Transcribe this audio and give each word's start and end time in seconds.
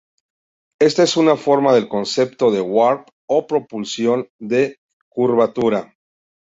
Esta 0.79 1.03
es 1.03 1.15
una 1.15 1.35
forma 1.35 1.75
del 1.75 1.87
concepto 1.87 2.49
de 2.49 2.59
Warp 2.59 3.07
o 3.29 3.45
propulsión 3.45 4.27
de 4.39 4.77
curvatura. 5.07 5.93